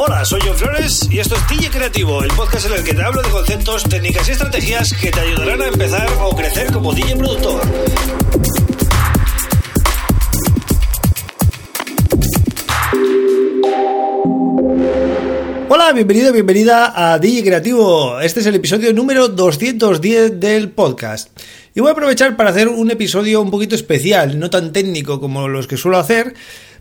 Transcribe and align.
Hola, 0.00 0.24
soy 0.24 0.40
John 0.46 0.56
Flores 0.56 1.08
y 1.10 1.18
esto 1.18 1.34
es 1.34 1.48
DJ 1.48 1.70
Creativo, 1.70 2.22
el 2.22 2.30
podcast 2.30 2.66
en 2.66 2.74
el 2.74 2.84
que 2.84 2.94
te 2.94 3.02
hablo 3.02 3.20
de 3.20 3.30
conceptos, 3.30 3.82
técnicas 3.82 4.28
y 4.28 4.30
estrategias 4.30 4.92
que 4.92 5.10
te 5.10 5.18
ayudarán 5.18 5.60
a 5.60 5.66
empezar 5.66 6.08
o 6.20 6.36
crecer 6.36 6.72
como 6.72 6.94
DJ 6.94 7.16
productor. 7.16 7.60
Hola, 15.68 15.92
bienvenido, 15.92 16.32
bienvenida 16.32 16.92
a 16.94 17.18
DJ 17.18 17.42
Creativo. 17.42 18.20
Este 18.20 18.38
es 18.38 18.46
el 18.46 18.54
episodio 18.54 18.92
número 18.92 19.26
210 19.26 20.38
del 20.38 20.70
podcast. 20.70 21.36
Y 21.74 21.80
voy 21.80 21.88
a 21.88 21.92
aprovechar 21.92 22.36
para 22.36 22.50
hacer 22.50 22.68
un 22.68 22.90
episodio 22.92 23.42
un 23.42 23.50
poquito 23.50 23.74
especial, 23.74 24.38
no 24.38 24.48
tan 24.48 24.72
técnico 24.72 25.20
como 25.20 25.48
los 25.48 25.66
que 25.66 25.76
suelo 25.76 25.98
hacer, 25.98 26.34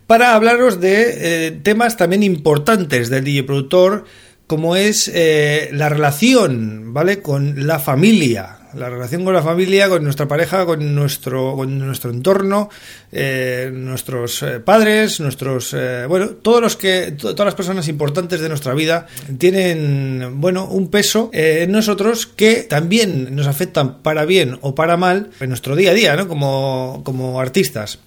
para 0.07 0.35
hablaros 0.35 0.79
de 0.79 1.47
eh, 1.47 1.51
temas 1.51 1.97
también 1.97 2.23
importantes 2.23 3.09
del 3.09 3.25
DJ 3.25 3.43
productor, 3.43 4.05
como 4.47 4.77
es 4.77 5.11
eh, 5.13 5.69
la 5.73 5.89
relación, 5.89 6.93
¿vale? 6.93 7.21
Con 7.21 7.67
la 7.67 7.79
familia, 7.79 8.59
la 8.73 8.89
relación 8.89 9.25
con 9.25 9.33
la 9.33 9.41
familia, 9.41 9.89
con 9.89 10.05
nuestra 10.05 10.25
pareja, 10.25 10.65
con 10.65 10.95
nuestro, 10.95 11.57
con 11.57 11.77
nuestro 11.77 12.11
entorno, 12.11 12.69
eh, 13.11 13.69
nuestros 13.73 14.45
padres, 14.63 15.19
nuestros, 15.19 15.75
bueno, 16.07 16.29
todos 16.29 16.61
los 16.61 16.77
que, 16.77 17.11
todas 17.11 17.45
las 17.45 17.55
personas 17.55 17.89
importantes 17.89 18.39
de 18.39 18.47
nuestra 18.47 18.73
vida 18.73 19.07
tienen, 19.37 20.39
bueno, 20.39 20.65
un 20.65 20.89
peso 20.89 21.29
en 21.33 21.69
nosotros 21.73 22.27
que 22.27 22.63
también 22.63 23.35
nos 23.35 23.47
afectan 23.47 24.01
para 24.01 24.23
bien 24.23 24.57
o 24.61 24.73
para 24.73 24.95
mal 24.95 25.31
en 25.41 25.49
nuestro 25.49 25.75
día 25.75 25.91
a 25.91 25.93
día, 25.93 26.15
¿no? 26.15 26.29
Como, 26.29 27.01
como 27.03 27.41
artistas. 27.41 27.99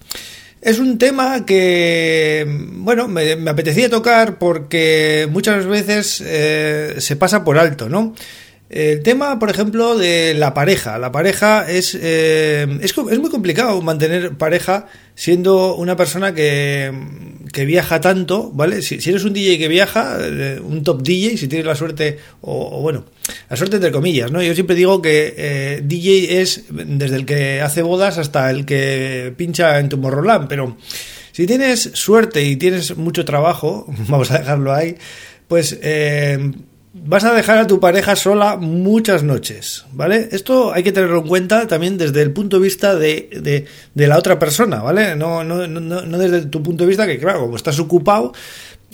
Es 0.61 0.77
un 0.77 0.99
tema 0.99 1.43
que, 1.43 2.45
bueno, 2.73 3.07
me, 3.07 3.33
apetecía 3.49 3.89
tocar 3.89 4.37
porque 4.37 5.27
muchas 5.31 5.65
veces 5.65 6.23
eh, 6.23 6.95
se 6.99 7.15
pasa 7.15 7.43
por 7.43 7.57
alto, 7.57 7.89
¿no? 7.89 8.13
El 8.69 9.01
tema, 9.03 9.37
por 9.39 9.49
ejemplo, 9.49 9.97
de 9.97 10.33
la 10.33 10.53
pareja. 10.53 10.97
La 10.99 11.11
pareja 11.11 11.69
es, 11.69 11.97
eh, 11.99 12.67
es, 12.81 12.95
es, 12.95 13.19
muy 13.19 13.29
complicado 13.29 13.81
mantener 13.81 14.37
pareja 14.37 14.85
siendo 15.15 15.75
una 15.75 15.97
persona 15.97 16.33
que, 16.33 16.89
que 17.51 17.65
viaja 17.65 18.01
tanto, 18.01 18.51
¿vale? 18.53 18.81
Si, 18.81 18.95
eres 19.09 19.23
un 19.23 19.33
DJ 19.33 19.57
que 19.57 19.67
viaja, 19.67 20.17
eh, 20.19 20.59
un 20.63 20.83
top 20.83 21.01
DJ, 21.01 21.37
si 21.37 21.47
tienes 21.47 21.65
la 21.65 21.75
suerte, 21.75 22.17
o, 22.41 22.81
bueno, 22.81 23.05
la 23.49 23.57
suerte 23.57 23.77
entre 23.77 23.91
comillas, 23.91 24.31
¿no? 24.31 24.41
Yo 24.41 24.53
siempre 24.53 24.75
digo 24.75 25.01
que 25.01 25.33
eh, 25.37 25.81
DJ 25.83 26.41
es 26.41 26.65
desde 26.69 27.15
el 27.15 27.25
que 27.25 27.61
hace 27.61 27.81
bodas 27.81 28.17
hasta 28.17 28.49
el 28.49 28.65
que 28.65 29.33
pincha 29.37 29.79
en 29.79 29.89
tu 29.89 29.97
morrolán, 29.97 30.47
pero 30.47 30.77
si 31.31 31.45
tienes 31.45 31.91
suerte 31.93 32.43
y 32.43 32.55
tienes 32.55 32.97
mucho 32.97 33.25
trabajo, 33.25 33.85
vamos 34.07 34.31
a 34.31 34.39
dejarlo 34.39 34.73
ahí, 34.73 34.95
pues... 35.47 35.77
Eh, 35.81 36.51
vas 36.93 37.23
a 37.23 37.33
dejar 37.33 37.57
a 37.57 37.67
tu 37.67 37.79
pareja 37.79 38.15
sola 38.15 38.57
muchas 38.57 39.23
noches, 39.23 39.85
¿vale? 39.93 40.29
Esto 40.31 40.73
hay 40.73 40.83
que 40.83 40.91
tenerlo 40.91 41.19
en 41.19 41.27
cuenta 41.27 41.67
también 41.67 41.97
desde 41.97 42.21
el 42.21 42.31
punto 42.31 42.57
de 42.57 42.63
vista 42.63 42.95
de, 42.95 43.65
de, 43.93 44.07
la 44.07 44.17
otra 44.17 44.37
persona, 44.39 44.81
¿vale? 44.81 45.15
No, 45.15 45.43
no, 45.43 45.67
no, 45.67 45.79
no 45.79 46.17
desde 46.17 46.45
tu 46.47 46.61
punto 46.61 46.83
de 46.83 46.89
vista 46.89 47.07
que, 47.07 47.17
claro, 47.17 47.41
como 47.41 47.55
estás 47.55 47.79
ocupado, 47.79 48.33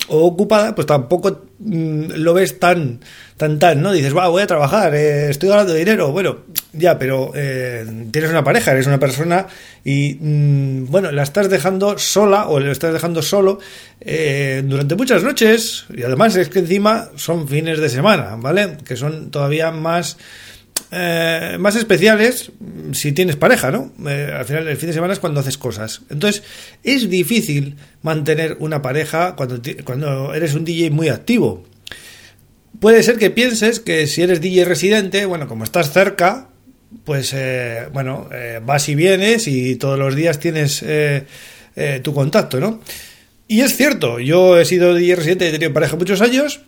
o 0.06 0.26
ocupada, 0.26 0.74
pues 0.74 0.86
tampoco 0.86 1.42
mm, 1.58 2.12
lo 2.16 2.34
ves 2.34 2.58
tan, 2.58 3.00
tan, 3.36 3.58
tan, 3.58 3.82
¿no? 3.82 3.92
Dices, 3.92 4.16
va, 4.16 4.28
voy 4.28 4.42
a 4.42 4.46
trabajar, 4.46 4.94
eh, 4.94 5.30
estoy 5.30 5.48
ganando 5.48 5.74
dinero, 5.74 6.12
bueno, 6.12 6.38
ya, 6.72 6.98
pero 6.98 7.32
eh, 7.34 7.84
tienes 8.10 8.30
una 8.30 8.44
pareja, 8.44 8.72
eres 8.72 8.86
una 8.86 8.98
persona 8.98 9.46
y, 9.84 10.14
mm, 10.20 10.86
bueno, 10.86 11.10
la 11.12 11.22
estás 11.22 11.48
dejando 11.48 11.98
sola 11.98 12.48
o 12.48 12.60
le 12.60 12.70
estás 12.70 12.92
dejando 12.92 13.22
solo 13.22 13.58
eh, 14.00 14.62
durante 14.64 14.94
muchas 14.94 15.22
noches 15.22 15.86
y 15.96 16.02
además 16.02 16.36
es 16.36 16.48
que 16.48 16.58
encima 16.58 17.10
son 17.16 17.48
fines 17.48 17.80
de 17.80 17.88
semana, 17.88 18.36
¿vale? 18.36 18.76
Que 18.84 18.96
son 18.96 19.30
todavía 19.30 19.70
más 19.70 20.16
eh, 20.90 21.56
más 21.60 21.76
especiales 21.76 22.50
si 22.92 23.12
tienes 23.12 23.36
pareja, 23.36 23.70
¿no? 23.70 23.92
Eh, 24.08 24.32
al 24.34 24.44
final, 24.46 24.68
el 24.68 24.76
fin 24.76 24.88
de 24.88 24.94
semana 24.94 25.12
es 25.12 25.18
cuando 25.18 25.40
haces 25.40 25.58
cosas. 25.58 26.02
Entonces, 26.08 26.42
es 26.82 27.10
difícil 27.10 27.76
mantener 28.02 28.56
una 28.60 28.80
pareja 28.80 29.36
cuando, 29.36 29.60
cuando 29.84 30.32
eres 30.32 30.54
un 30.54 30.64
DJ 30.64 30.90
muy 30.90 31.08
activo. 31.08 31.64
Puede 32.80 33.02
ser 33.02 33.18
que 33.18 33.30
pienses 33.30 33.80
que 33.80 34.06
si 34.06 34.22
eres 34.22 34.40
DJ 34.40 34.64
residente, 34.64 35.26
bueno, 35.26 35.46
como 35.46 35.64
estás 35.64 35.92
cerca, 35.92 36.48
pues, 37.04 37.32
eh, 37.34 37.88
bueno, 37.92 38.28
vas 38.62 38.88
y 38.88 38.94
vienes 38.94 39.46
y 39.48 39.76
todos 39.76 39.98
los 39.98 40.14
días 40.14 40.38
tienes 40.38 40.84
tu 42.02 42.14
contacto, 42.14 42.60
¿no? 42.60 42.80
Y 43.46 43.62
es 43.62 43.76
cierto, 43.76 44.20
yo 44.20 44.58
he 44.58 44.64
sido 44.66 44.94
DJ 44.94 45.16
residente, 45.16 45.48
he 45.48 45.52
tenido 45.52 45.72
pareja 45.72 45.96
muchos 45.96 46.20
años 46.20 46.60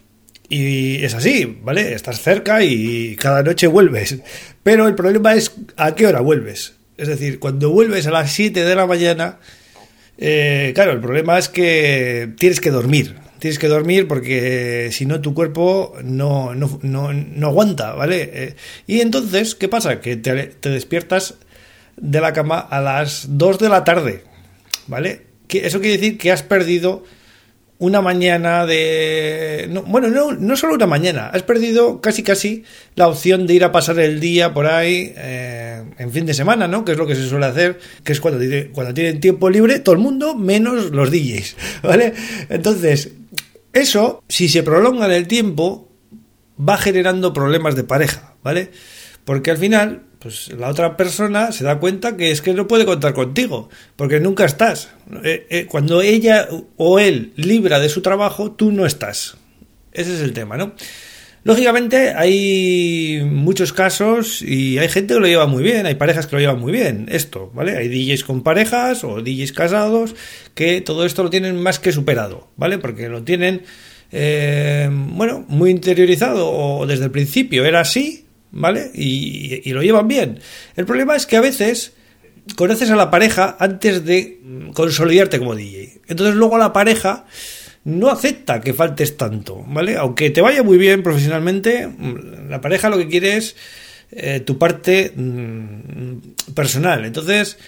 y 0.48 1.04
es 1.04 1.14
así, 1.14 1.58
¿vale? 1.62 1.94
Estás 1.94 2.22
cerca 2.22 2.64
y 2.64 3.16
cada 3.16 3.42
noche 3.42 3.66
vuelves. 3.66 4.18
Pero 4.62 4.88
el 4.88 4.94
problema 4.94 5.34
es 5.34 5.52
a 5.76 5.94
qué 5.94 6.06
hora 6.06 6.20
vuelves. 6.20 6.74
Es 6.96 7.08
decir, 7.08 7.38
cuando 7.38 7.70
vuelves 7.70 8.06
a 8.06 8.10
las 8.10 8.32
7 8.32 8.64
de 8.64 8.74
la 8.74 8.86
mañana, 8.86 9.38
eh, 10.18 10.72
claro, 10.74 10.92
el 10.92 11.00
problema 11.00 11.38
es 11.38 11.48
que 11.48 12.30
tienes 12.36 12.60
que 12.60 12.70
dormir. 12.70 13.14
Tienes 13.40 13.58
que 13.58 13.68
dormir 13.68 14.06
porque 14.06 14.90
si 14.92 15.06
no 15.06 15.22
tu 15.22 15.32
cuerpo 15.32 15.94
no, 16.04 16.54
no, 16.54 16.78
no, 16.82 17.12
no 17.12 17.46
aguanta, 17.46 17.94
¿vale? 17.94 18.30
Eh, 18.32 18.54
y 18.86 19.00
entonces, 19.00 19.54
¿qué 19.54 19.66
pasa? 19.66 20.00
Que 20.00 20.16
te, 20.16 20.44
te, 20.44 20.68
despiertas 20.68 21.36
de 21.96 22.20
la 22.20 22.34
cama 22.34 22.58
a 22.58 22.82
las 22.82 23.38
2 23.38 23.58
de 23.58 23.68
la 23.70 23.82
tarde, 23.82 24.24
¿vale? 24.86 25.22
Que 25.48 25.66
eso 25.66 25.80
quiere 25.80 25.96
decir 25.96 26.18
que 26.18 26.30
has 26.30 26.42
perdido 26.42 27.02
una 27.80 28.02
mañana 28.02 28.66
de... 28.66 29.70
bueno, 29.86 30.08
no, 30.08 30.32
no 30.32 30.54
solo 30.54 30.74
una 30.74 30.86
mañana, 30.86 31.28
has 31.28 31.42
perdido 31.42 32.02
casi 32.02 32.22
casi 32.22 32.64
la 32.94 33.08
opción 33.08 33.46
de 33.46 33.54
ir 33.54 33.64
a 33.64 33.72
pasar 33.72 33.98
el 34.00 34.20
día 34.20 34.52
por 34.52 34.66
ahí 34.66 35.14
eh, 35.16 35.82
en 35.98 36.12
fin 36.12 36.26
de 36.26 36.34
semana, 36.34 36.68
¿no? 36.68 36.84
Que 36.84 36.92
es 36.92 36.98
lo 36.98 37.06
que 37.06 37.16
se 37.16 37.26
suele 37.26 37.46
hacer, 37.46 37.78
que 38.04 38.12
es 38.12 38.20
cuando, 38.20 38.44
cuando 38.72 38.92
tienen 38.92 39.18
tiempo 39.18 39.48
libre 39.48 39.78
todo 39.78 39.94
el 39.94 40.00
mundo, 40.02 40.34
menos 40.34 40.90
los 40.90 41.10
DJs, 41.10 41.56
¿vale? 41.82 42.12
Entonces, 42.50 43.12
eso, 43.72 44.22
si 44.28 44.48
se 44.48 44.62
prolonga 44.62 45.06
en 45.06 45.12
el 45.12 45.28
tiempo, 45.28 45.88
va 46.58 46.76
generando 46.76 47.32
problemas 47.32 47.76
de 47.76 47.84
pareja, 47.84 48.34
¿vale? 48.42 48.70
Porque 49.24 49.50
al 49.50 49.58
final, 49.58 50.02
pues 50.18 50.52
la 50.52 50.68
otra 50.68 50.96
persona 50.96 51.52
se 51.52 51.64
da 51.64 51.78
cuenta 51.78 52.16
que 52.16 52.30
es 52.30 52.42
que 52.42 52.52
no 52.52 52.66
puede 52.66 52.84
contar 52.84 53.14
contigo, 53.14 53.68
porque 53.96 54.20
nunca 54.20 54.44
estás. 54.44 54.90
Eh, 55.24 55.46
eh, 55.50 55.66
cuando 55.66 56.02
ella 56.02 56.48
o 56.76 56.98
él 56.98 57.32
libra 57.36 57.78
de 57.78 57.88
su 57.88 58.02
trabajo, 58.02 58.52
tú 58.52 58.72
no 58.72 58.86
estás. 58.86 59.36
Ese 59.92 60.14
es 60.14 60.20
el 60.20 60.32
tema, 60.32 60.56
¿no? 60.56 60.72
Lógicamente 61.42 62.10
hay 62.10 63.22
muchos 63.24 63.72
casos 63.72 64.42
y 64.42 64.78
hay 64.78 64.88
gente 64.88 65.14
que 65.14 65.20
lo 65.20 65.26
lleva 65.26 65.46
muy 65.46 65.62
bien, 65.62 65.86
hay 65.86 65.94
parejas 65.94 66.26
que 66.26 66.36
lo 66.36 66.40
llevan 66.40 66.60
muy 66.60 66.70
bien, 66.70 67.06
esto, 67.10 67.50
¿vale? 67.54 67.78
Hay 67.78 67.88
DJs 67.88 68.24
con 68.24 68.42
parejas 68.42 69.04
o 69.04 69.22
DJs 69.22 69.52
casados 69.52 70.14
que 70.54 70.82
todo 70.82 71.06
esto 71.06 71.22
lo 71.22 71.30
tienen 71.30 71.56
más 71.56 71.78
que 71.78 71.92
superado, 71.92 72.50
¿vale? 72.56 72.76
Porque 72.76 73.08
lo 73.08 73.22
tienen, 73.22 73.62
eh, 74.12 74.90
bueno, 74.92 75.46
muy 75.48 75.70
interiorizado 75.70 76.50
o 76.50 76.86
desde 76.86 77.06
el 77.06 77.10
principio 77.10 77.64
era 77.64 77.80
así, 77.80 78.26
¿vale? 78.50 78.90
Y, 78.92 79.72
lo 79.72 79.82
llevan 79.82 80.08
bien. 80.08 80.40
El 80.76 80.84
problema 80.84 81.16
es 81.16 81.26
que 81.26 81.38
a 81.38 81.40
veces 81.40 81.94
conoces 82.54 82.90
a 82.90 82.96
la 82.96 83.10
pareja 83.10 83.56
antes 83.58 84.04
de 84.04 84.40
consolidarte 84.74 85.38
como 85.38 85.54
DJ. 85.54 86.02
Entonces 86.06 86.34
luego 86.34 86.58
la 86.58 86.74
pareja 86.74 87.24
no 87.84 88.10
acepta 88.10 88.60
que 88.60 88.74
faltes 88.74 89.16
tanto, 89.16 89.64
¿vale? 89.66 89.96
Aunque 89.96 90.30
te 90.30 90.40
vaya 90.40 90.62
muy 90.62 90.78
bien 90.78 91.02
profesionalmente, 91.02 91.88
la 92.48 92.60
pareja 92.60 92.90
lo 92.90 92.98
que 92.98 93.08
quiere 93.08 93.36
es 93.36 93.56
eh, 94.12 94.40
tu 94.40 94.58
parte 94.58 95.12
mm, 95.14 96.52
personal. 96.54 97.04
Entonces 97.04 97.58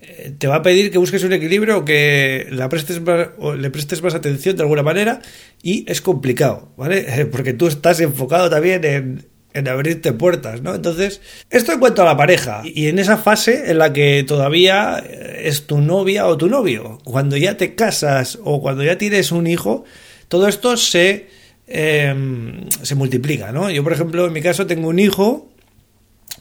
eh, 0.00 0.32
te 0.36 0.46
va 0.46 0.56
a 0.56 0.62
pedir 0.62 0.90
que 0.90 0.98
busques 0.98 1.22
un 1.22 1.32
equilibrio, 1.32 1.84
que 1.84 2.48
la 2.50 2.68
prestes 2.68 3.00
le 3.00 3.70
prestes 3.70 4.02
más 4.02 4.14
atención 4.14 4.56
de 4.56 4.62
alguna 4.62 4.82
manera 4.82 5.20
y 5.62 5.84
es 5.88 6.00
complicado, 6.00 6.72
¿vale? 6.76 7.26
Porque 7.32 7.52
tú 7.52 7.66
estás 7.68 8.00
enfocado 8.00 8.50
también 8.50 8.84
en, 8.84 9.26
en 9.54 9.68
abrirte 9.68 10.12
puertas, 10.12 10.62
¿no? 10.62 10.74
Entonces, 10.74 11.20
esto 11.50 11.72
en 11.72 11.80
cuanto 11.80 12.02
a 12.02 12.04
la 12.04 12.16
pareja, 12.16 12.62
y 12.64 12.88
en 12.88 12.98
esa 12.98 13.18
fase 13.18 13.70
en 13.70 13.78
la 13.78 13.92
que 13.92 14.24
todavía 14.26 14.98
es 14.98 15.66
tu 15.66 15.80
novia 15.80 16.26
o 16.26 16.36
tu 16.36 16.48
novio, 16.48 16.98
cuando 17.04 17.36
ya 17.36 17.56
te 17.56 17.74
casas 17.74 18.38
o 18.42 18.60
cuando 18.60 18.82
ya 18.82 18.98
tienes 18.98 19.32
un 19.32 19.46
hijo, 19.46 19.84
todo 20.28 20.48
esto 20.48 20.76
se, 20.76 21.28
em, 21.66 22.68
se 22.82 22.94
multiplica, 22.94 23.52
¿no? 23.52 23.70
Yo, 23.70 23.82
por 23.82 23.92
ejemplo, 23.92 24.26
en 24.26 24.32
mi 24.32 24.40
caso 24.40 24.66
tengo 24.66 24.88
un 24.88 24.98
hijo, 24.98 25.52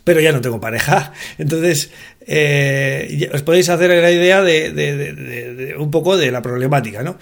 pero 0.03 0.21
ya 0.21 0.31
no 0.31 0.41
tengo 0.41 0.61
pareja, 0.61 1.13
entonces 1.37 1.91
eh, 2.25 3.29
os 3.33 3.41
podéis 3.43 3.69
hacer 3.69 3.89
la 3.89 4.11
idea 4.11 4.41
de, 4.41 5.75
un 5.77 5.91
poco 5.91 6.17
de 6.17 6.31
la 6.31 6.41
problemática, 6.41 7.03
¿no? 7.03 7.17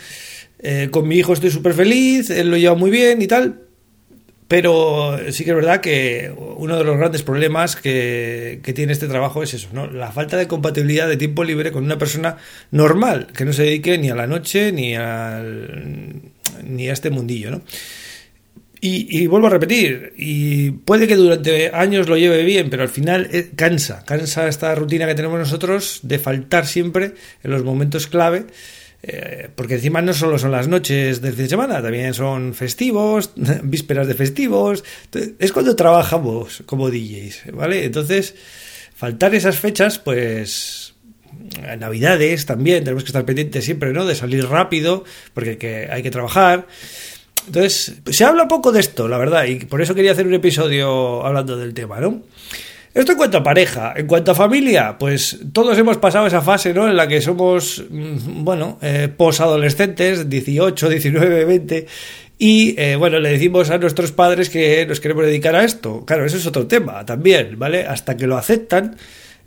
Eh, 0.62 0.90
con 0.92 1.08
mi 1.08 1.16
hijo 1.18 1.34
estoy 1.34 1.52
súper 1.52 1.74
feliz, 1.74 2.30
él 2.30 2.52
lo 2.52 2.58
lleva 2.58 2.76
muy 2.76 2.92
bien 2.92 3.22
y 3.22 3.28
tal, 3.28 3.69
pero 4.50 5.20
sí 5.32 5.44
que 5.44 5.52
es 5.52 5.56
verdad 5.56 5.80
que 5.80 6.34
uno 6.58 6.76
de 6.76 6.84
los 6.84 6.98
grandes 6.98 7.22
problemas 7.22 7.76
que, 7.76 8.60
tiene 8.74 8.94
este 8.94 9.08
trabajo 9.08 9.44
es 9.44 9.54
eso, 9.54 9.70
¿no? 9.74 9.86
La 9.86 10.12
falta 10.12 10.38
de 10.38 10.48
compatibilidad 10.48 11.08
de 11.08 11.18
tiempo 11.18 11.44
libre 11.44 11.72
con 11.72 11.84
una 11.84 12.00
persona 12.00 12.38
normal, 12.72 13.28
que 13.36 13.46
no 13.46 13.54
se 13.54 13.62
dedique 13.62 14.00
ni 14.00 14.10
a 14.10 14.16
la 14.16 14.26
noche, 14.26 14.72
ni 14.72 14.96
al, 14.96 16.14
ni 16.68 16.90
a 16.90 16.94
este 16.94 17.12
mundillo, 17.12 17.52
¿no? 17.52 17.62
Y, 18.82 19.28
vuelvo 19.28 19.48
a 19.48 19.52
repetir, 19.52 20.14
y 20.18 20.72
puede 20.72 21.06
que 21.06 21.16
durante 21.16 21.70
años 21.70 22.10
lo 22.10 22.18
lleve 22.18 22.44
bien, 22.44 22.72
pero 22.72 22.82
al 22.82 22.90
final 22.90 23.30
eh, 23.32 23.52
cansa, 23.56 24.04
cansa 24.04 24.48
esta 24.48 24.74
rutina 24.74 25.06
que 25.06 25.16
tenemos 25.16 25.38
nosotros 25.38 26.00
de 26.02 26.18
faltar 26.18 26.66
siempre 26.66 27.12
en 27.44 27.52
los 27.52 27.64
momentos 27.64 28.08
clave, 28.08 28.46
eh, 29.02 29.50
porque 29.56 29.76
encima 29.76 30.02
no 30.02 30.14
solo 30.14 30.38
son 30.38 30.52
las 30.52 30.68
noches 30.68 31.22
del 31.22 31.34
fin 31.34 31.44
de 31.44 31.50
semana, 31.50 31.82
también 31.82 32.14
son 32.14 32.54
festivos, 32.54 33.32
vísperas 33.64 34.08
de 34.08 34.14
festivos, 34.14 34.84
es 35.40 35.52
cuando 35.52 35.76
trabajamos 35.76 36.64
como 36.66 36.90
DJs, 36.90 37.54
¿vale? 37.54 37.86
Entonces, 37.86 38.36
faltar 38.96 39.34
esas 39.36 39.58
fechas, 39.58 40.00
pues 40.00 40.94
Navidades 41.78 42.46
también, 42.46 42.84
tenemos 42.84 43.04
que 43.04 43.10
estar 43.10 43.26
pendientes 43.26 43.64
siempre, 43.64 43.94
¿no? 43.94 44.06
De 44.06 44.16
salir 44.16 44.48
rápido, 44.48 45.04
porque 45.34 45.88
hay 45.92 46.04
que 46.04 46.12
trabajar. 46.12 46.68
Entonces, 47.48 48.02
se 48.06 48.26
habla 48.26 48.48
poco 48.48 48.72
de 48.72 48.80
esto, 48.80 49.08
la 49.08 49.18
verdad, 49.18 49.46
y 49.46 49.56
por 49.66 49.82
eso 49.82 49.96
quería 49.96 50.12
hacer 50.12 50.28
un 50.28 50.34
episodio 50.34 51.26
hablando 51.26 51.58
del 51.58 51.74
tema, 51.74 52.00
¿no? 52.00 52.22
Esto 53.00 53.14
en 53.14 53.18
cuanto 53.18 53.38
a 53.38 53.44
pareja. 53.44 53.94
En 53.96 54.08
cuanto 54.08 54.32
a 54.32 54.36
familia, 54.36 54.98
pues 54.98 55.40
todos 55.54 55.78
hemos 55.78 55.98
pasado 55.98 56.28
esa 56.28 56.42
fase, 56.42 56.74
¿no? 56.74 56.90
En 56.90 56.98
la 56.98 57.08
que 57.08 57.22
somos, 57.22 57.82
mm, 57.90 58.44
bueno, 58.44 58.78
eh, 58.82 59.08
posadolescentes, 59.16 60.30
18, 60.30 60.90
19, 60.90 61.46
20, 61.46 61.86
y 62.38 62.76
eh, 62.78 62.98
bueno, 62.98 63.20
le 63.20 63.30
decimos 63.30 63.70
a 63.70 63.78
nuestros 63.78 64.12
padres 64.12 64.50
que 64.50 64.86
nos 64.86 65.00
queremos 65.00 65.26
dedicar 65.26 65.56
a 65.56 65.64
esto. 65.64 66.04
Claro, 66.06 66.26
eso 66.26 66.36
es 66.36 66.46
otro 66.46 66.68
tema 66.68 67.06
también, 67.06 67.58
¿vale? 67.58 67.86
Hasta 67.86 68.18
que 68.18 68.28
lo 68.28 68.36
aceptan, 68.36 68.98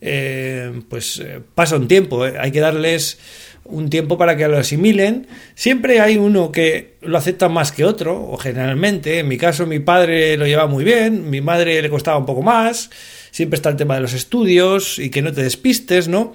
eh, 0.01 0.73
pues 0.89 1.23
pasa 1.55 1.77
un 1.77 1.89
tiempo, 1.89 2.23
hay 2.23 2.53
que 2.53 2.61
darles 2.61 3.19
un 3.65 3.91
tiempo 3.91 4.19
para 4.19 4.37
que 4.37 4.49
lo 4.49 4.59
asimilen. 4.59 5.27
Siempre 5.55 6.01
hay 6.01 6.17
uno 6.17 6.53
que 6.53 6.95
lo 7.01 7.19
acepta 7.19 7.49
más 7.49 7.73
que 7.73 7.85
otro, 7.85 8.31
o 8.31 8.37
generalmente. 8.37 9.21
En 9.21 9.29
mi 9.29 9.39
caso, 9.39 9.67
mi 9.67 9.79
padre 9.79 10.37
lo 10.37 10.47
lleva 10.47 10.67
muy 10.67 10.85
bien, 10.85 11.31
mi 11.31 11.41
madre 11.41 11.81
le 11.81 11.91
costaba 11.91 12.19
un 12.19 12.27
poco 12.27 12.43
más. 12.43 12.91
Siempre 13.31 13.57
está 13.57 13.71
el 13.71 13.77
tema 13.77 13.95
de 13.95 14.03
los 14.03 14.13
estudios 14.13 14.99
y 14.99 15.11
que 15.11 15.23
no 15.23 15.33
te 15.33 15.43
despistes, 15.43 16.09
¿no? 16.09 16.35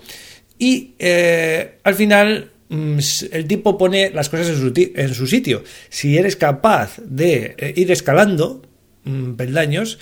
Y 0.58 0.96
eh, 0.98 1.78
al 1.84 1.96
final 1.96 2.52
mm, 2.70 3.00
el 3.32 3.48
tipo 3.48 3.78
pone 3.78 4.10
las 4.12 4.30
cosas 4.30 4.50
en 4.50 4.56
su, 4.56 4.92
en 4.96 5.14
su 5.14 5.28
sitio. 5.28 5.64
Si 5.90 6.18
eres 6.18 6.36
capaz 6.36 6.98
de 7.04 7.56
eh, 7.58 7.74
ir 7.76 7.92
escalando 7.92 8.64
mm, 9.04 9.34
peldaños, 9.34 10.00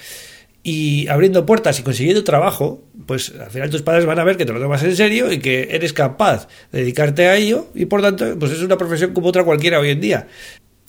y 0.68 1.08
abriendo 1.10 1.46
puertas 1.46 1.80
y 1.80 1.84
consiguiendo 1.84 2.24
trabajo, 2.24 2.84
pues 3.06 3.32
al 3.40 3.52
final 3.52 3.70
tus 3.70 3.84
padres 3.84 4.08
van 4.08 4.18
a 4.18 4.24
ver 4.24 4.36
que 4.36 4.48
te 4.48 4.52
lo 4.52 4.60
tomas 4.60 4.82
en 4.82 4.96
serio 4.96 5.32
y 5.32 5.38
que 5.38 5.68
eres 5.70 5.94
capaz 5.94 6.48
de 6.72 6.80
dedicarte 6.80 7.28
a 7.28 7.36
ello 7.36 7.68
y 7.76 7.86
por 7.86 8.02
tanto, 8.02 8.36
pues 8.40 8.52
es 8.52 8.64
una 8.64 8.76
profesión 8.76 9.14
como 9.14 9.28
otra 9.28 9.44
cualquiera 9.44 9.80
hoy 9.80 9.92
en 9.92 10.02
día. 10.02 10.28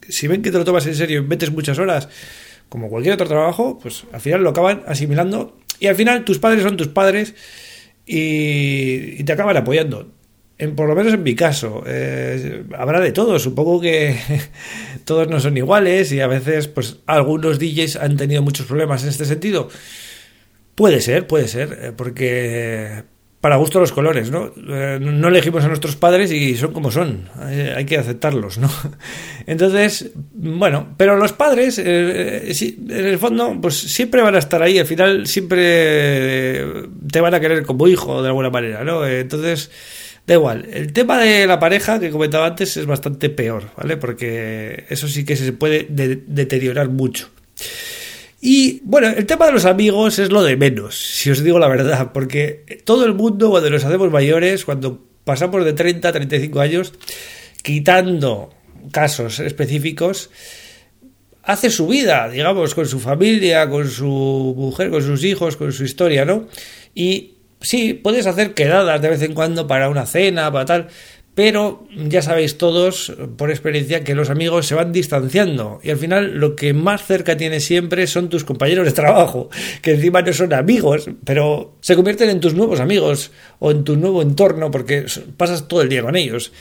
Si 0.09 0.29
ven 0.29 0.41
que 0.41 0.51
te 0.51 0.57
lo 0.57 0.65
tomas 0.65 0.87
en 0.87 0.95
serio 0.95 1.19
y 1.19 1.23
metes 1.23 1.53
muchas 1.53 1.79
horas, 1.79 2.09
como 2.71 2.89
cualquier 2.89 3.13
otro 3.13 3.29
trabajo, 3.29 3.79
pues 3.79 4.05
al 4.13 4.21
final 4.23 4.43
lo 4.43 4.49
acaban 4.49 4.83
asimilando 4.87 5.59
y 5.79 5.89
al 5.89 5.95
final 5.95 6.25
tus 6.25 6.39
padres 6.39 6.63
son 6.63 6.79
tus 6.79 6.89
padres 6.89 7.35
y, 8.07 9.21
y 9.21 9.25
te 9.25 9.33
acaban 9.35 9.59
apoyando 9.59 10.11
en, 10.59 10.75
por 10.75 10.89
lo 10.89 10.95
menos 10.95 11.13
en 11.13 11.23
mi 11.23 11.35
caso, 11.35 11.83
eh, 11.87 12.65
habrá 12.77 13.01
de 13.01 13.13
todo. 13.13 13.39
Supongo 13.39 13.81
que 13.81 14.17
todos 15.05 15.29
no 15.29 15.39
son 15.41 15.57
iguales 15.57 16.13
y 16.13 16.21
a 16.21 16.27
veces, 16.27 16.69
pues, 16.69 16.99
algunos 17.07 17.59
DJs 17.59 17.97
han 17.97 18.17
tenido 18.17 18.43
muchos 18.43 18.67
problemas 18.67 19.03
en 19.03 19.11
este 19.11 19.27
sentido. 19.27 19.69
Puede 20.75 21.01
ser, 21.01 21.27
puede 21.27 21.49
ser, 21.49 21.79
eh, 21.81 21.93
porque 21.95 23.05
para 23.41 23.57
gusto 23.57 23.81
los 23.81 23.93
colores, 23.93 24.31
¿no? 24.31 24.51
Eh, 24.69 24.99
no 25.01 25.29
elegimos 25.29 25.63
a 25.63 25.69
nuestros 25.69 25.95
padres 25.95 26.33
y 26.33 26.57
son 26.57 26.73
como 26.73 26.91
son, 26.91 27.29
hay 27.39 27.85
que 27.85 27.97
aceptarlos, 27.99 28.59
¿no? 28.59 28.69
Entonces, 29.47 30.11
bueno, 30.33 30.95
pero 30.97 31.17
los 31.17 31.33
padres, 31.33 31.79
en 31.79 31.87
el 32.91 33.19
fondo, 33.19 33.57
pues 33.61 33.77
siempre 33.77 34.23
van 34.23 34.35
a 34.35 34.39
estar 34.39 34.63
ahí, 34.63 34.79
al 34.79 34.87
final 34.87 35.27
siempre 35.27 36.65
te 37.11 37.21
van 37.21 37.35
a 37.35 37.41
querer 37.41 37.65
como 37.65 37.87
hijo 37.87 38.23
de 38.23 38.29
alguna 38.29 38.51
manera, 38.51 38.83
¿no? 38.83 39.07
Entonces 39.07 39.71
Da 40.27 40.35
igual, 40.35 40.67
el 40.73 40.93
tema 40.93 41.21
de 41.21 41.47
la 41.47 41.61
pareja 41.61 42.01
que 42.01 42.11
comentaba 42.11 42.47
antes 42.47 42.77
es 42.77 42.85
bastante 42.85 43.31
peor, 43.31 43.71
¿vale? 43.77 43.97
Porque 43.97 44.85
eso 44.89 45.07
sí 45.07 45.25
que 45.25 45.37
se 45.37 45.53
puede 45.53 45.87
deteriorar 45.89 46.89
mucho. 46.89 47.31
Y 48.41 48.81
bueno, 48.83 49.09
el 49.09 49.25
tema 49.25 49.47
de 49.47 49.53
los 49.53 49.65
amigos 49.65 50.19
es 50.19 50.31
lo 50.31 50.43
de 50.43 50.57
menos, 50.57 50.97
si 50.97 51.31
os 51.31 51.43
digo 51.43 51.59
la 51.59 51.69
verdad, 51.69 52.11
porque 52.13 52.83
todo 52.85 53.07
el 53.07 53.15
mundo 53.15 53.51
cuando 53.51 53.71
nos 53.71 53.85
hacemos 53.85 54.11
mayores, 54.11 54.65
cuando 54.65 55.05
pasamos 55.25 55.65
de 55.65 55.73
30 55.73 56.09
a 56.09 56.13
35 56.13 56.61
años, 56.61 56.93
quitando 57.63 58.53
casos 58.91 59.39
específicos, 59.39 60.31
hace 61.43 61.71
su 61.71 61.87
vida, 61.87 62.29
digamos, 62.29 62.75
con 62.75 62.87
su 62.87 62.99
familia, 62.99 63.69
con 63.71 63.89
su 63.89 64.55
mujer, 64.57 64.91
con 64.91 65.03
sus 65.03 65.25
hijos, 65.25 65.57
con 65.57 65.73
su 65.73 65.85
historia, 65.85 66.25
¿no? 66.25 66.49
Y 66.95 67.36
Sí, 67.67 67.95
puedes 67.95 68.29
hacer 68.29 68.55
quedadas 68.55 69.03
de 69.03 69.09
vez 69.09 69.23
en 69.23 69.35
cuando 69.35 69.67
para 69.67 69.89
una 69.89 70.07
cena, 70.07 70.53
para 70.53 70.67
tal, 70.67 70.87
pero 71.35 71.85
ya 71.97 72.23
sabéis 72.23 72.59
todos 72.59 73.13
por 73.37 73.51
experiencia 73.51 74.05
que 74.05 74.15
los 74.15 74.31
amigos 74.31 74.69
se 74.69 74.77
van 74.77 74.93
distanciando 74.93 75.81
y 75.83 75.91
al 75.91 75.97
final 75.97 76.37
lo 76.39 76.55
que 76.55 76.75
más 76.75 77.05
cerca 77.05 77.37
tienes 77.37 77.65
siempre 77.65 78.07
son 78.07 78.29
tus 78.29 78.45
compañeros 78.45 78.87
de 78.87 78.93
trabajo, 78.93 79.51
que 79.83 79.95
encima 79.95 80.23
no 80.23 80.33
son 80.33 80.55
amigos, 80.55 81.11
pero 81.25 81.75
se 81.81 81.97
convierten 81.97 82.31
en 82.31 82.39
tus 82.39 82.55
nuevos 82.55 82.79
amigos 82.79 83.33
o 83.59 83.73
en 83.73 83.83
tu 83.83 83.97
nuevo 83.97 84.23
entorno 84.23 84.71
porque 84.71 85.05
pasas 85.37 85.67
todo 85.67 85.83
el 85.83 85.89
día 85.89 86.03
con 86.03 86.15
ellos. 86.15 86.53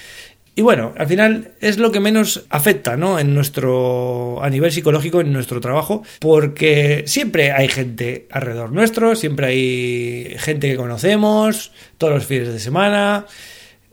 Y 0.57 0.62
bueno, 0.62 0.94
al 0.98 1.07
final 1.07 1.52
es 1.60 1.78
lo 1.78 1.92
que 1.92 2.00
menos 2.00 2.46
afecta, 2.50 2.96
¿no? 2.96 3.19
En 3.19 3.36
nuestro, 3.36 4.42
a 4.42 4.50
nivel 4.50 4.72
psicológico, 4.72 5.19
en 5.19 5.34
nuestro 5.34 5.60
trabajo, 5.60 6.04
porque 6.19 7.04
siempre 7.07 7.52
hay 7.52 7.68
gente 7.68 8.25
alrededor 8.31 8.72
nuestro, 8.72 9.18
siempre 9.18 9.48
hay 9.48 10.36
gente 10.38 10.69
que 10.69 10.78
conocemos, 10.78 11.74
todos 11.98 12.13
los 12.13 12.25
fines 12.25 12.48
de 12.48 12.60
semana, 12.60 13.25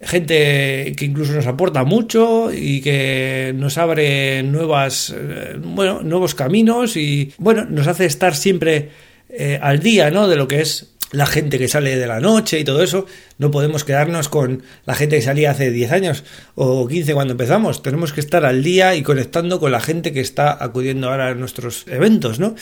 gente 0.00 0.92
que 0.96 1.04
incluso 1.04 1.32
nos 1.32 1.48
aporta 1.48 1.82
mucho 1.82 2.52
y 2.52 2.80
que 2.80 3.52
nos 3.56 3.76
abre 3.76 4.44
nuevas, 4.44 5.12
eh, 5.16 5.56
bueno, 5.58 6.00
nuevos 6.02 6.36
caminos 6.36 6.96
y, 6.96 7.32
bueno, 7.38 7.64
nos 7.64 7.88
hace 7.88 8.04
estar 8.04 8.36
siempre 8.36 8.90
eh, 9.28 9.58
al 9.60 9.80
día, 9.80 10.12
¿no? 10.12 10.28
De 10.28 10.36
lo 10.36 10.46
que 10.46 10.60
es 10.60 10.91
la 11.12 11.26
gente 11.26 11.58
que 11.58 11.68
sale 11.68 11.96
de 11.96 12.06
la 12.06 12.20
noche 12.20 12.58
y 12.58 12.64
todo 12.64 12.82
eso, 12.82 13.06
no 13.38 13.50
podemos 13.50 13.84
quedarnos 13.84 14.28
con 14.28 14.62
la 14.86 14.94
gente 14.94 15.16
que 15.16 15.22
salía 15.22 15.50
hace 15.50 15.70
10 15.70 15.92
años 15.92 16.24
o 16.54 16.88
15 16.88 17.14
cuando 17.14 17.32
empezamos. 17.32 17.82
Tenemos 17.82 18.12
que 18.12 18.20
estar 18.20 18.44
al 18.44 18.62
día 18.62 18.94
y 18.94 19.02
conectando 19.02 19.60
con 19.60 19.72
la 19.72 19.80
gente 19.80 20.12
que 20.12 20.20
está 20.20 20.62
acudiendo 20.62 21.10
ahora 21.10 21.28
a 21.28 21.34
nuestros 21.34 21.86
eventos, 21.86 22.40
¿no? 22.40 22.54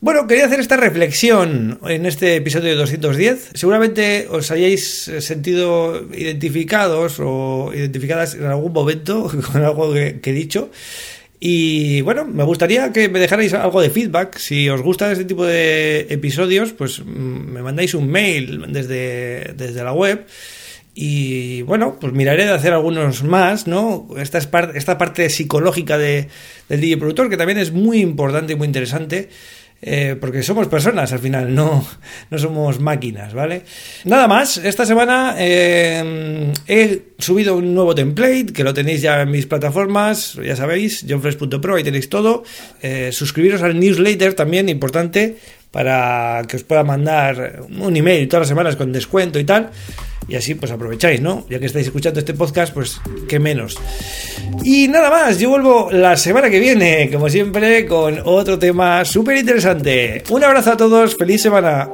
Bueno, 0.00 0.26
quería 0.26 0.46
hacer 0.46 0.60
esta 0.60 0.76
reflexión 0.76 1.78
en 1.86 2.06
este 2.06 2.36
episodio 2.36 2.70
de 2.70 2.76
210. 2.76 3.50
Seguramente 3.54 4.26
os 4.30 4.50
hayáis 4.50 5.10
sentido 5.20 6.08
identificados 6.12 7.16
o 7.20 7.70
identificadas 7.74 8.34
en 8.34 8.46
algún 8.46 8.72
momento 8.72 9.30
con 9.52 9.62
algo 9.62 9.92
que, 9.92 10.20
que 10.20 10.30
he 10.30 10.34
dicho. 10.34 10.70
Y 11.40 12.00
bueno, 12.00 12.24
me 12.24 12.42
gustaría 12.42 12.92
que 12.92 13.08
me 13.08 13.20
dejarais 13.20 13.54
algo 13.54 13.80
de 13.80 13.90
feedback. 13.90 14.38
Si 14.38 14.68
os 14.68 14.82
gusta 14.82 15.12
este 15.12 15.24
tipo 15.24 15.44
de 15.44 16.06
episodios, 16.10 16.72
pues 16.72 17.00
mm, 17.00 17.04
me 17.06 17.62
mandáis 17.62 17.94
un 17.94 18.08
mail 18.08 18.64
desde, 18.68 19.52
desde 19.56 19.84
la 19.84 19.92
web. 19.92 20.26
Y 20.94 21.62
bueno, 21.62 21.96
pues 22.00 22.12
miraré 22.12 22.44
de 22.44 22.50
hacer 22.50 22.72
algunos 22.72 23.22
más, 23.22 23.68
¿no? 23.68 24.08
Esta, 24.18 24.38
es 24.38 24.48
esta 24.74 24.98
parte 24.98 25.30
psicológica 25.30 25.96
de, 25.96 26.28
del 26.68 26.80
DJ 26.80 26.96
productor, 26.96 27.30
que 27.30 27.36
también 27.36 27.58
es 27.58 27.70
muy 27.70 28.00
importante 28.00 28.54
y 28.54 28.56
muy 28.56 28.66
interesante. 28.66 29.28
Eh, 29.80 30.16
porque 30.20 30.42
somos 30.42 30.66
personas 30.66 31.12
al 31.12 31.20
final, 31.20 31.54
no, 31.54 31.86
no 32.30 32.38
somos 32.38 32.80
máquinas, 32.80 33.32
¿vale? 33.32 33.62
Nada 34.04 34.26
más, 34.26 34.56
esta 34.56 34.84
semana 34.84 35.36
eh, 35.38 36.52
he 36.66 37.02
subido 37.18 37.56
un 37.56 37.74
nuevo 37.74 37.94
template 37.94 38.46
que 38.46 38.64
lo 38.64 38.74
tenéis 38.74 39.02
ya 39.02 39.22
en 39.22 39.30
mis 39.30 39.46
plataformas, 39.46 40.34
ya 40.44 40.56
sabéis, 40.56 41.04
johnfresh.pro, 41.08 41.76
ahí 41.76 41.84
tenéis 41.84 42.08
todo. 42.08 42.42
Eh, 42.82 43.10
suscribiros 43.12 43.62
al 43.62 43.78
newsletter 43.78 44.34
también, 44.34 44.68
importante, 44.68 45.36
para 45.70 46.42
que 46.48 46.56
os 46.56 46.64
pueda 46.64 46.82
mandar 46.82 47.62
un 47.68 47.96
email 47.96 48.28
todas 48.28 48.42
las 48.42 48.48
semanas 48.48 48.76
con 48.76 48.92
descuento 48.92 49.38
y 49.38 49.44
tal. 49.44 49.70
Y 50.28 50.36
así 50.36 50.54
pues 50.54 50.70
aprovecháis, 50.70 51.22
¿no? 51.22 51.46
Ya 51.48 51.58
que 51.58 51.66
estáis 51.66 51.86
escuchando 51.86 52.20
este 52.20 52.34
podcast, 52.34 52.74
pues 52.74 53.00
qué 53.28 53.38
menos. 53.38 53.78
Y 54.62 54.88
nada 54.88 55.08
más, 55.10 55.38
yo 55.38 55.48
vuelvo 55.48 55.88
la 55.90 56.16
semana 56.16 56.50
que 56.50 56.60
viene, 56.60 57.08
como 57.10 57.30
siempre, 57.30 57.86
con 57.86 58.20
otro 58.24 58.58
tema 58.58 59.04
súper 59.06 59.38
interesante. 59.38 60.22
Un 60.28 60.44
abrazo 60.44 60.72
a 60.72 60.76
todos, 60.76 61.16
feliz 61.16 61.40
semana. 61.40 61.88